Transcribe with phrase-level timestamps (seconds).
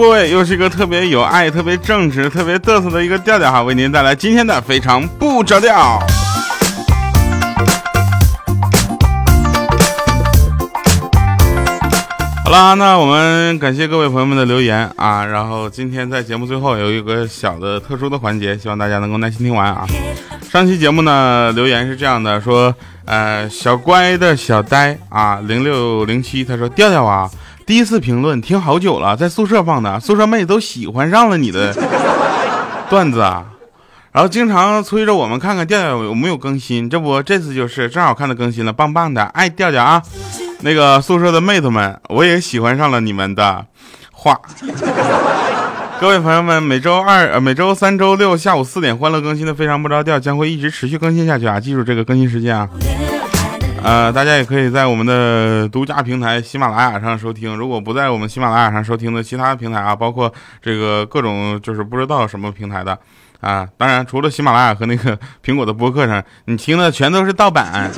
[0.00, 6.00] 各位，又是一个特别有爱、特别正直、特别嘚瑟的一个调调哈，为您带来今天的非常不着调。
[12.42, 19.86] 好啦，那我们感谢各位朋友们的留言啊，然后今天在节目最后有一个小的特殊的环节，希望大家能够耐心听完啊。
[20.50, 22.74] 上期节目呢，留言是这样的，说，
[23.04, 27.30] 呃，小乖的小呆啊，零六零七，他说调调啊。
[27.70, 31.72] 第一次评论听好久了，在宿舍放的，宿舍妹都喜欢上了你的
[32.90, 33.44] 段子啊，
[34.10, 40.02] 然后经常催着我们看看调调有没有更新，这不这次就是正好看到更新了，棒棒的，爱调调啊！
[40.62, 43.64] 那个宿舍的妹子们，我也喜欢上了你们的
[44.10, 44.36] 话。
[46.00, 52.68] 各位朋友们，每周二呃每周三周六下午四点欢乐更新的非常不着调将会一直持续更新下去啊，记住这个更新时间啊。
[53.82, 57.56] 呃，大家也可以在我们的独家平台喜马拉雅上收听。
[57.56, 62.98] 如果不在我们喜马拉雅上收听的其他平台啊，包括这个各种就是不知道什么平台的
[63.40, 67.90] 啊，当然除了喜马拉雅和那个 苹果的播客上，你听的全都是盗版。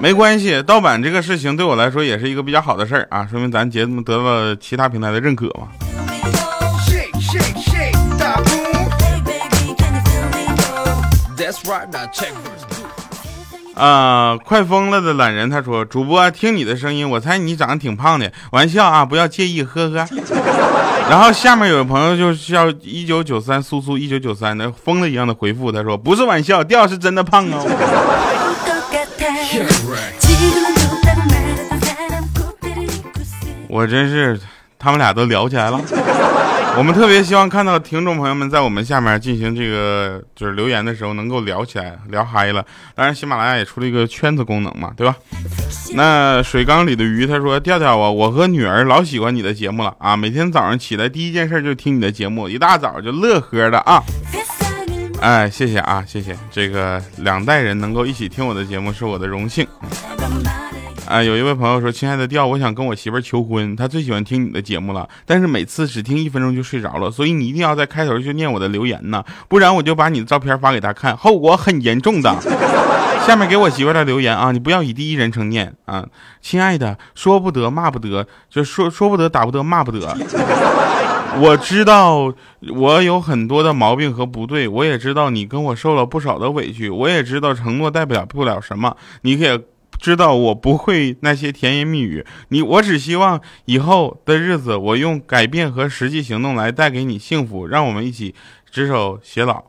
[0.00, 5.68] 没关系，盗版这个事情对我来说也是一个比较好的事儿啊，说明咱节目得到了其他平台的认可嘛。
[13.80, 20.06] 啊，快疯了的懒人，他说：“主播听你的声音，我猜你长得挺胖的，玩笑啊，不要介意，呵呵。”
[21.08, 27.64] 然后下面有个朋友就叫一九九三苏苏一九九三的疯了一样的回复，他说：“不是玩笑，调是真的胖哦。”
[33.66, 34.38] 我真是，
[34.78, 35.80] 他们俩都聊起来了。
[36.78, 42.64] 我们特别希望看到听众朋友们在我们下面进行这个就是留言的时候能够聊起来，聊嗨了。
[42.94, 45.14] 当然，喜马拉雅也出了一个圈子功能嘛，对吧？
[45.94, 54.02] 那水缸里的鱼他说：“调调啊，我和女儿老喜欢你的节目了啊，每天早上起来第一件事就听你的节目，一大早就乐呵的啊。”
[55.20, 56.34] 哎，谢谢啊，谢谢。
[56.50, 59.66] 这个两代人能够一起听我的节目是我的荣幸。
[61.10, 72.32] 啊，有一位朋友说：“亲爱的调，我想跟我媳妇求婚，她最喜欢听你的节目了，但是每次只听一分钟就睡着了，所以你一定要在开头就念我的留言呢，不然我就把你的照片发给她看，后果很严重的。
[73.26, 76.06] 下面给我媳妇的留言啊，你不要以第一人称念啊，
[76.40, 80.16] 亲爱的，说不得骂不得，就说说不得打不得骂不得。
[81.40, 82.32] 我知道
[82.72, 89.60] 我有很多的毛病和不对，我也知道你跟我受了不少的委屈，我也知道承诺代表不了什么，你也。”
[90.00, 98.34] 知道我不会那些甜言蜜语，你我只希望以后的日子，我用改变和实际行动来带给你幸福，让我们一起
[98.70, 99.62] 执手偕老。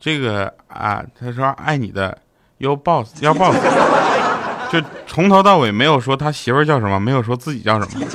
[0.00, 2.18] 这个啊，他说爱你的，
[2.58, 3.56] 要 boss 要 boss，
[4.70, 8.06] 就从头到尾没有说他媳妇叫什么，没有说自己叫什么。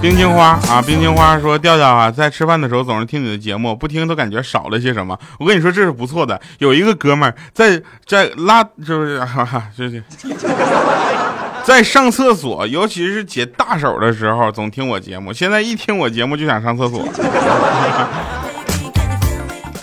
[0.00, 5.18] 冰清花啊，冰清花说：“调调啊，在吃饭的时候总是听你的节目，不听都感觉少了些什么。
[5.38, 6.40] 我跟你说，这是不错的。
[6.58, 9.24] 有一个哥们儿在在拉，是不是？
[9.24, 10.02] 哈哈，这是
[11.64, 15.32] 在上厕所，尤其是解大手的时候，总听我节目。
[15.32, 17.02] 现在一听我节目就想上厕所。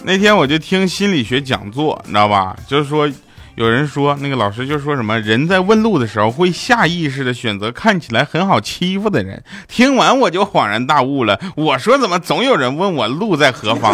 [0.06, 2.56] 那天我就听心理学讲座，你知道吧？
[2.68, 3.10] 就是说。”
[3.56, 9.44] 有人说，那个老师就说什么人在问路的时候会下意识的选择看起来很好欺负的人。
[9.68, 13.94] 听完我就恍然大悟了，我说怎么总有人问我路在何方？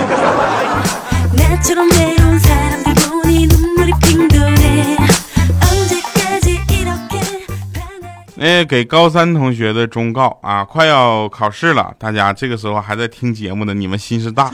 [8.39, 14.49] 哎，给高三同学的忠告啊，快要考试了，大家这个时候还在听节目的，你们心是大，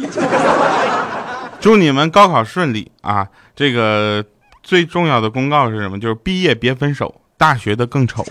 [1.62, 3.28] 祝你们高考顺利啊！
[3.56, 4.26] 这个。
[4.66, 6.00] 最重要的公告是什么？
[6.00, 8.26] 就是毕业别分手，大学的更丑。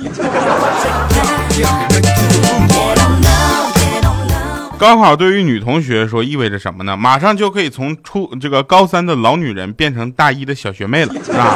[4.77, 6.97] 高考对于女同学说意味着什么呢？
[6.97, 11.55] 马上就可以从初这个高三的老女人变成大一的小学妹了，是吧？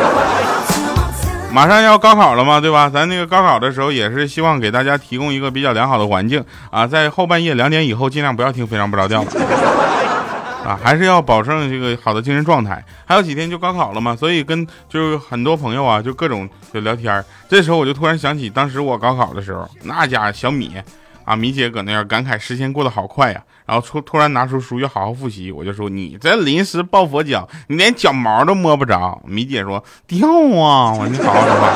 [1.53, 2.89] 马上要高考了嘛，对吧？
[2.89, 9.25] 咱那个高考的时候也是希望给大家提供一个比较良好的环境啊，在后半夜两点以后尽量不要听非常不着调。
[10.69, 12.85] 啊，还是要保证这个好的精神状态。
[13.07, 17.25] 还有几天就高考了嘛，所以跟就是很多朋友啊，就各种就聊天。
[17.49, 20.75] 这时候我就突然想起当时我高考的时候，那家小米
[21.25, 23.43] 啊，米姐搁那儿感慨时间过得好快呀。
[23.65, 29.19] 然后突突然拿出书要好好复习，我就说你这临时抱佛脚，你连脚毛都摸不着。
[29.25, 31.73] 米姐说掉啊，我说你好好说话，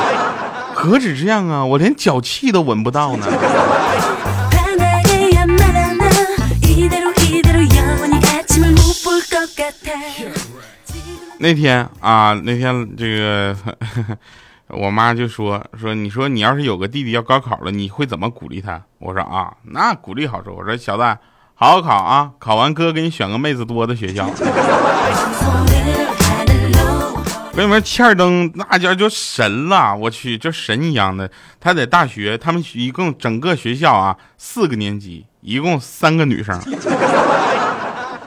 [0.75, 3.25] 何止这样啊，我连脚气都闻不到呢。
[11.39, 13.55] 那天啊，那天这个
[14.69, 18.81] 我妈就说说，你说你要是有个弟弟要高考了，你会怎么鼓励他？
[18.99, 21.03] 我说啊，那鼓励好说，我说小子。
[21.55, 22.31] 好好考啊！
[22.39, 24.27] 考完哥给你选个妹子多的学校。
[27.55, 31.29] 跟你们欠儿登那家就神了，我去，就神一样的。
[31.61, 36.59] 他在大学，他们一共整个学校啊，四个年级，一共三个女生。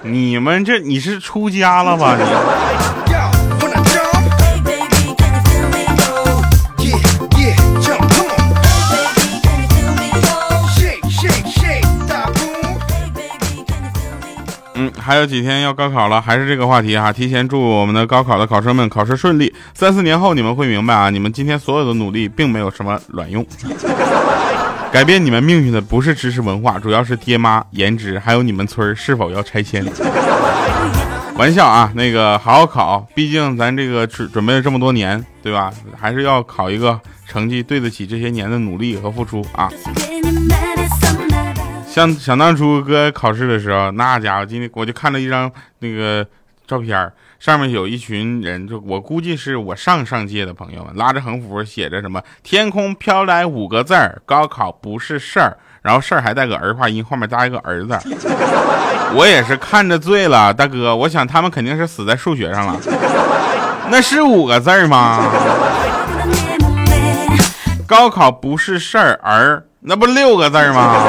[0.08, 2.16] 你们这你是出家了吧？
[2.18, 2.24] 你。
[14.98, 17.12] 还有几天要高考了，还是这个话题哈。
[17.12, 19.54] 提前祝我们的高考的考生们考试顺利。
[19.72, 23.46] 三四年后你们会明白啊，你们今天所有的努力并没有什么卵用。
[24.92, 29.84] 改变你们命运的不是知识文化，主要是爹妈、颜值，还有你们村是否要拆迁。
[31.36, 35.70] 玩笑啊，那个好好考，毕竟咱这个准准备了这么多年，对吧？
[35.94, 39.70] 还是要考一个成绩对得起这些年的努力和付出啊。
[41.86, 45.50] 像想当初哥考试的时候，那家伙今天我就看了一张
[45.80, 46.26] 那个
[46.66, 57.98] 照片儿，上面有一群人，就我估计是我上上届的朋友们，拉着横幅写着什么“天空飘来五个字儿，高考不是事儿”，然后事儿还带个儿化音，后面加一个儿子。
[59.14, 62.80] 我也是看着醉了，大哥，我想他们肯定是死在数学上了。
[63.88, 65.30] 那是五个字吗？
[67.86, 71.04] 高考不是事儿，儿那不六个字吗？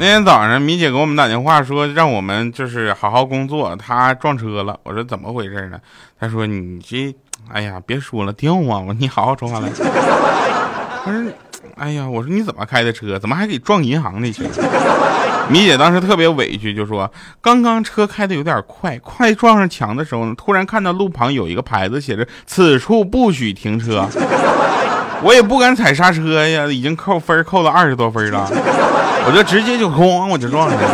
[0.00, 3.76] 那天早上，米姐给我们打电话说，让我们就是好好工作。
[3.76, 5.78] 她撞车了，我说怎么回事呢？
[6.18, 7.14] 她说你这，
[7.52, 8.80] 哎呀，别说了，掉啊！
[8.80, 9.68] 我说你好好说话来。
[11.04, 11.30] 她说，
[11.76, 13.18] 哎呀，我说你怎么开的车？
[13.18, 14.42] 怎么还给撞银行里去？
[15.50, 17.12] 米姐当时特别委屈，就说
[17.42, 24.08] 刚刚车开的有点快，快撞上墙的时候呢，突然看到路旁有一个牌子，写着此处不许停车。
[25.22, 28.48] 我也不敢踩刹车呀，已经扣分扣了二十多分了，
[29.26, 30.88] 我就直接就咣我就撞上了。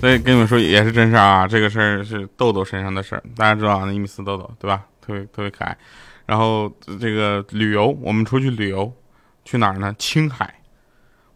[0.00, 4.82] 所以跟你们说也是真事儿啊，这个事儿是豆豆身上的事儿，大家知道啊，那一米四豆豆对吧？
[5.04, 5.76] 特别特别可爱。
[6.24, 8.92] 然后这个旅游，我们出去旅游，
[9.44, 9.94] 去哪儿呢？
[9.98, 10.54] 青海。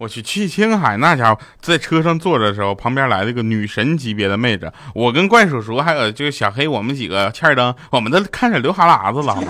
[0.02, 4.72] 我去去青海，那家伙在车上坐着的时候，旁边来了一个女神级别的妹子。
[4.96, 9.49] 我跟怪叔叔还有这个小黑，我们几个欠灯，我们都看着流哈喇子了，好吗？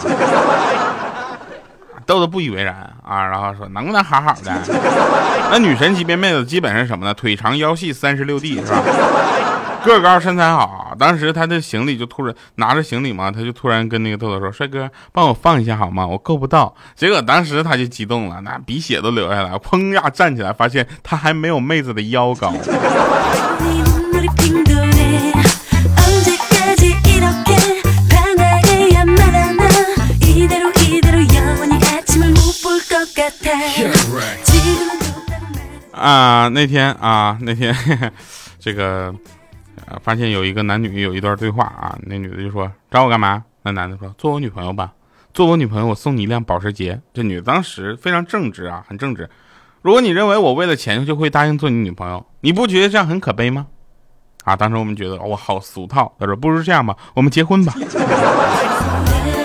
[2.04, 4.52] 豆豆不以为然啊，然后说能不能好好的？
[5.50, 7.14] 那女神级别妹子基本上什么呢？
[7.14, 8.82] 腿长腰细三十六 D 是吧？
[9.84, 16.06] 个高身材好，当时他的行李就突然拿着行李嘛，他就突然跟那个豆豆说：“帅哥，帮我放一下好吗？
[16.06, 22.52] 我够不到。”结果当时他就激动了，那鼻血都流下来，砰呀站起来，发现他还没有妹子的腰高。
[35.90, 37.76] 啊，那天啊，那天
[38.58, 39.14] 这个。
[40.02, 43.44] 发现有一个男女有一段对话啊，那女的就说找我干嘛？
[43.62, 44.92] 那男的说做我女朋友吧，
[45.32, 47.00] 做我女朋友我送你一辆保时捷。
[47.12, 49.28] 这女的当时非常正直啊，很正直。
[49.82, 53.66] 如果你认为我为了钱就会答应做你女朋友，你不觉得这样很可悲吗？
[54.44, 56.12] 啊，当时我们觉得我好俗套。
[56.18, 57.72] 他说不如这样吧，我们结婚吧。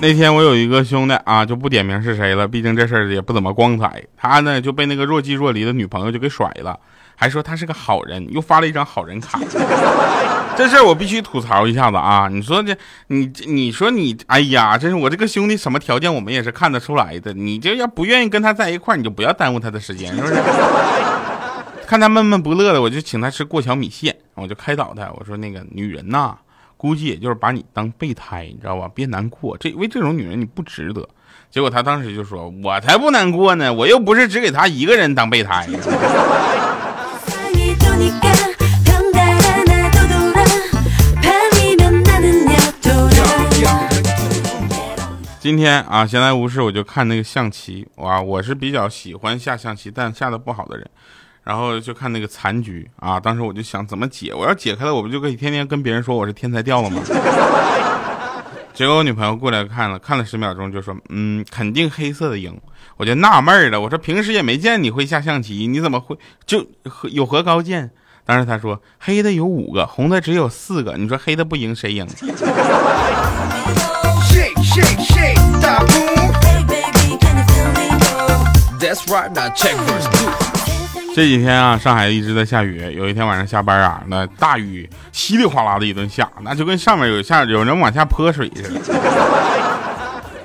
[0.00, 4.00] 那天我有一个兄弟啊，就不点名是谁了，毕竟这事儿也不怎么光彩。
[4.16, 6.78] 他呢就被那个若即若离的女朋友就给甩了，
[7.16, 9.40] 还说他是个好人，又发了一张好人卡。
[10.56, 12.28] 这事儿我必须吐槽一下子啊！
[12.30, 12.76] 你说这
[13.08, 17.32] 你你说你，哎呀，真是我这个兄弟什么条件我们也是看得出来的。
[17.32, 20.34] 你就要不愿意跟他在一块儿，你就不要耽误他的时间，是不是？
[21.86, 26.36] 看他闷闷不乐的，我就请他吃过桥米线，我就开导他，我说那个女人呐，
[26.78, 28.88] 估计也就是把你当备胎，你知道吧？
[28.94, 31.06] 别难过，这为这种女人你不值得。
[31.50, 35.66] 结果他当时就说：“我才不难过呢，我又不是只给他一个人当备胎。”
[45.40, 50.88] 今天啊，闲来无事我就看那个象棋哇，我是比较喜欢下象棋，但下的不好的人，
[51.48, 53.18] 然后就看那个残局啊。
[53.18, 57.00] 当时我就想怎么解，我要解开了，我不就可以天天跟别人说我是天才掉了吗？
[58.74, 62.54] 结果我女朋友过来看了看了十秒钟，就说：“嗯，肯定黑色的赢。”
[62.98, 66.64] 我就纳闷了，我说平时也没见你会下象棋，你怎么会就
[67.10, 67.90] 有何高见？
[68.26, 72.06] 当时她说：“黑的有五个，红的只有四个，你说黑的不赢谁赢？”
[81.14, 82.78] 这几天啊，上海一直在下雨。
[82.94, 88.80] 有一天晚上下班啊，那大雨稀里哗啦的一顿下，那就跟上面有下有人往下泼水似的。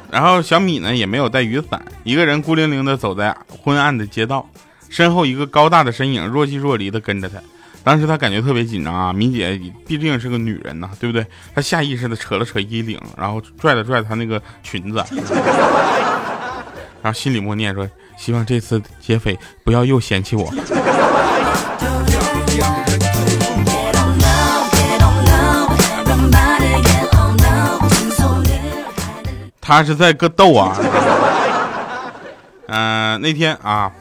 [0.10, 4.48] 然后小米呢也没有带雨伞，一个人孤零零的走在昏暗的街道，
[4.89, 7.38] 身后一个高大的身影若即若离的跟着他。
[7.84, 11.25] 当时他感觉特别紧张啊，米姐毕竟是个女人呐，对不对？
[11.53, 15.03] 他下意识的扯了扯衣领，然后拽了拽她那个裙子，
[17.01, 17.89] 然后心里默念说
[18.24, 20.50] ：“希望这次劫匪不要又嫌弃我。”
[29.60, 30.74] 他是在个逗啊。
[32.68, 33.92] 嗯，那天啊，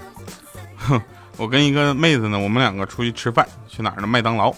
[0.77, 1.03] 哼。
[1.37, 4.07] 我跟一个妹子呢，我们两个出去吃饭，去哪儿呢？
[4.07, 4.51] 麦当劳，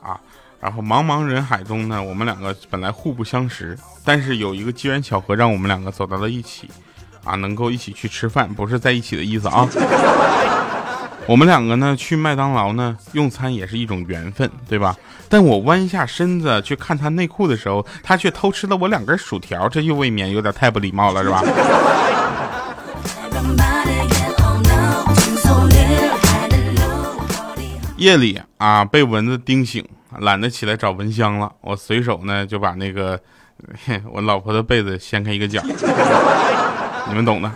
[0.00, 0.18] 啊，
[0.58, 6.70] 然后茫茫人海中呢，我们两个本来互不相识，但是有一个机缘巧合让我们两个走到了一起，
[7.26, 9.68] 啊，能够一起去吃饭，不是在一起的意思啊。
[11.26, 14.96] 我们两个呢去麦当劳呢用餐也是一种缘分，对吧？
[15.28, 21.42] 但我弯下身子去看他内裤的时候，他却偷吃了我两根薯条，这又未免有点太不礼貌了，是吧？
[27.96, 29.84] 夜里啊，被蚊子叮醒，
[30.20, 31.50] 懒得起来找蚊香了。
[31.62, 33.18] 我随手呢就把那个
[34.12, 35.60] 我老婆的被子掀开一个角，
[37.08, 37.50] 你们懂的。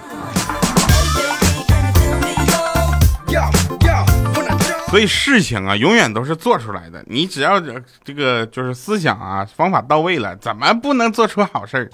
[4.88, 7.00] 所以事情啊，永远都是做出来的。
[7.06, 7.60] 你只要
[8.02, 11.88] 这个就是思想啊，方法到位了，怎么不能做出好事儿？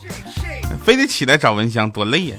[0.82, 2.36] 非得起来找蚊香，多累呀！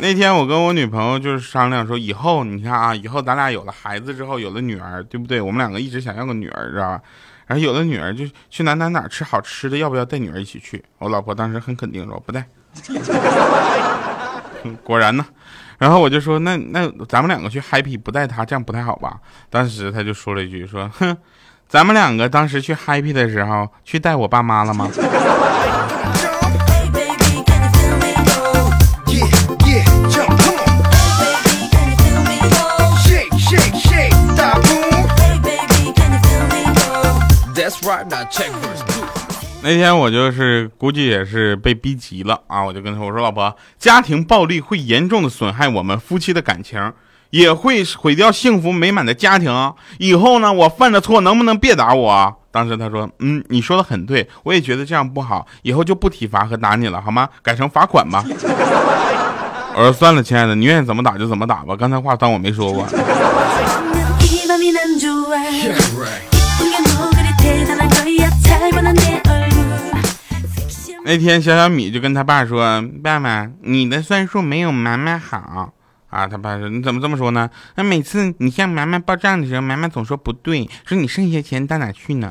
[0.00, 5.40] 那天我跟我女朋友就是商量说，以后你看啊，以后咱俩有了孩子之后，有了女儿，对不对？
[5.40, 7.00] 我们两个一直想要个女儿，知道吧？
[7.46, 10.82] 然后有的女儿，就去哪哪哪吃好吃的，要不要带女儿一起去？
[10.98, 12.46] 我老婆当时很肯定说不带。
[14.82, 15.24] 果然呢，
[15.78, 19.18] 然后我就说那那咱们两个去 happy 不带她，这样不太好吧？
[19.50, 21.16] 当时他就说了一句说，哼，
[21.68, 24.88] 咱们两个当时去 happy 的时候，去带我爸妈了吗？
[39.62, 46.92] 那天我就是估计也是被逼急了啊，我就跟他我说老婆，家庭暴力会严重的损害我们夫妻的感情，
[47.30, 49.72] 也会毁掉幸福美满的家庭。
[49.98, 52.34] 以后呢，我犯的错能不能别打我？
[52.50, 57.26] 当时他说，嗯，你说的很对，我也觉得这样不好，以后就不体罚和打你了，好吗？
[57.42, 58.22] 改成罚款吧。
[59.76, 61.74] 我说算了，亲爱的，你愿意怎么打就怎么打吧。
[61.74, 62.86] 刚才话当我没说过。
[71.06, 75.70] 那天小小米就跟他爸说：“爸爸，你的算术没有妈妈好
[76.08, 77.50] 啊。”他爸说：“你怎么这么说呢？
[77.74, 82.30] 那每次你向妈妈报账的时候，妈妈总说不对，说你剩下钱到哪去呢？”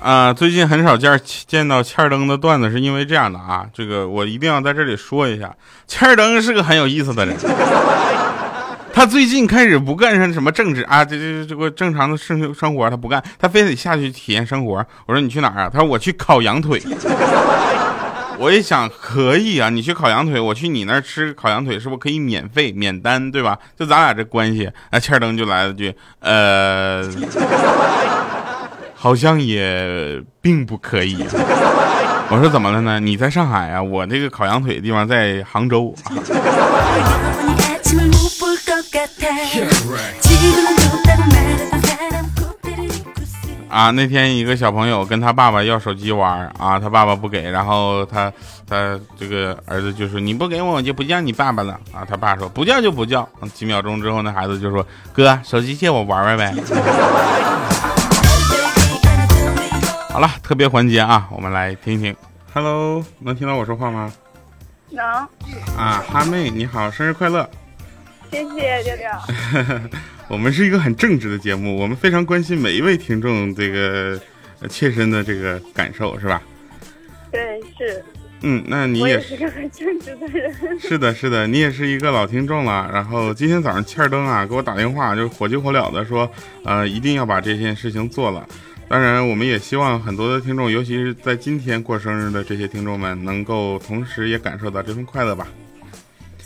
[0.00, 5.54] 啊，最近很少见见到欠儿登的段子，是因为这样的啊，这个我一定要在这里说一下，
[5.86, 7.36] 欠儿登是个很有意思的人。
[8.92, 14.84] 他最近开始不干上什么政治啊，这这这个正常的生生活他不干，他非得下去体验生活。
[15.06, 15.70] 我说你去哪儿啊？
[15.72, 16.82] 他说我去烤羊腿。
[18.38, 23.58] 我一想可以啊，你去烤羊腿，我去你那儿吃烤羊腿，是不是可以免费免单，对吧？
[23.78, 24.66] 就咱俩这关系。
[24.90, 27.02] 啊，欠儿登就来了句，呃。
[29.02, 31.16] 好像也并不可以。
[32.28, 33.00] 我说怎么了呢？
[33.00, 35.94] 你在上海啊，我这个烤羊腿的地方在杭州。
[43.70, 48.30] 啊，那天一个小朋友跟他爸爸要手机玩啊，他爸爸不给，然后他
[48.68, 52.04] 他这个儿子就说你不给我，我就不叫你爸爸了啊。
[52.06, 53.26] 他爸说不叫就不叫。
[53.54, 56.54] 几秒钟之后，那孩子就说哥，手机借我玩玩呗。
[60.12, 62.14] 好了，特别环节啊，我们来听一听。
[62.52, 64.12] Hello，能听到我说话吗？
[64.90, 65.06] 能。
[65.78, 67.48] 啊，哈妹你好，生日快乐！
[68.30, 69.88] 谢谢六六。
[70.28, 74.20] 我们是一个很正直的节目，我们非常关心每一位听众这个
[74.68, 76.42] 切身的这个感受，是吧？
[77.30, 78.04] 对，是。
[78.42, 80.52] 嗯，那你也是个很正直的人。
[80.80, 82.90] 是的，是的，你也是一个老听众了。
[82.92, 86.28] 然后今天早上欠灯啊给我打电话，就火急火燎的说，
[86.64, 88.44] 呃，一定要把这件事情做了。
[88.90, 95.46] 当然，我们也希望很多的听众，尤其是在今天过生日的这些听众们，能够同时也感受到这份快乐吧。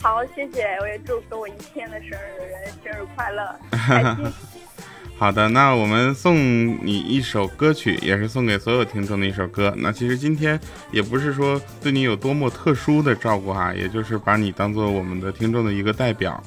[0.02, 4.30] 好，谢谢，我也祝福我一天的生日的人生日快乐。
[5.16, 6.36] 好的，那我们送
[6.84, 9.72] 你一首歌曲，也是送给所有听众的一首歌。
[9.78, 10.60] 那其实今天
[10.90, 16.44] 也不是说对你有多么特殊的照顾哈，也就是把你当做我们的听众的一个代表，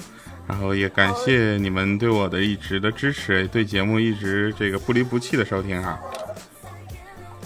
[0.47, 5.99] 然后也感谢你们对我的一直的支持，对节目一直这个不离不弃的收听哈。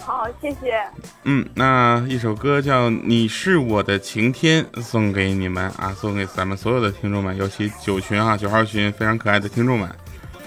[0.04, 0.82] 好，谢谢。
[1.24, 9.88] 嗯，那一首歌叫《你是我的晴天》，送给你们啊，送给咱们所有的听众们，尤其九群啊，九号群非常可爱的听众们。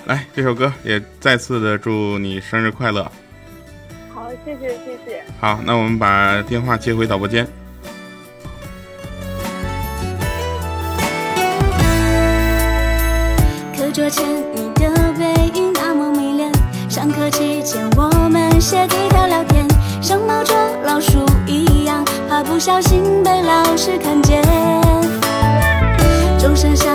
[0.05, 3.09] 来，这首歌也再次的祝你生日快乐。
[4.13, 5.23] 好，谢谢，谢谢。
[5.39, 7.47] 好，那我们把电话接回导播间。
[14.05, 16.51] 课前你的背影那么迷恋，
[16.87, 19.67] 上课期间我们写字条聊天，
[19.99, 24.43] 像猫捉老鼠一样，怕不小心被老师看见。
[26.37, 26.94] 钟声响，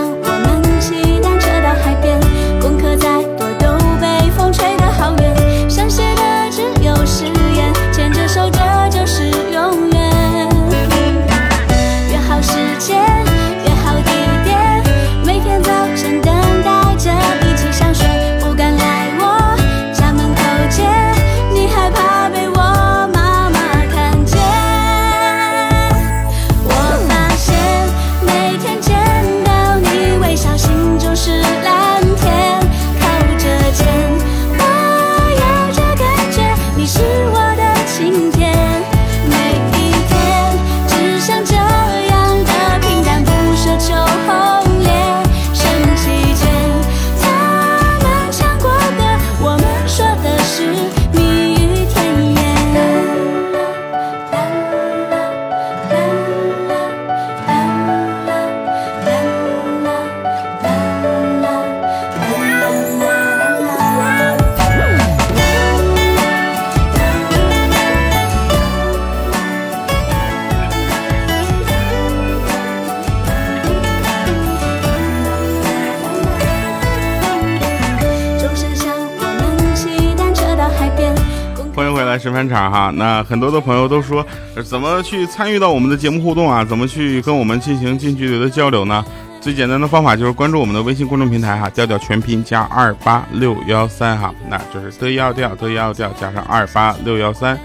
[82.01, 82.91] 回来审判场哈。
[82.97, 84.25] 那很多的朋友都说，
[84.65, 86.65] 怎么去参与到我们的节目互动啊？
[86.65, 89.05] 怎么去跟我们进行近距离的交流呢？
[89.41, 97.59] 最简单的方法就是关注我们的微信公众平台哈，调调全拼加二八六幺三哈，那就是得要调得要调加上二八六幺三。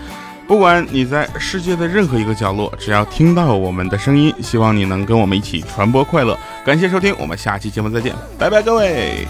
[0.48, 6.38] 不管你在世界的任何一个角落，只要听到我们的声音，希望你能跟我们一起传播快乐。
[6.66, 9.26] 感谢收听，我们下期节目再见，拜拜，各位。